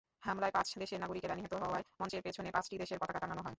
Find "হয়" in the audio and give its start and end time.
3.37-3.49